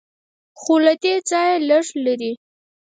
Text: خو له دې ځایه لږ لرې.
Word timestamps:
خو 0.59 0.73
له 0.85 0.93
دې 1.03 1.13
ځایه 1.29 1.55
لږ 1.69 1.85
لرې. 2.05 2.31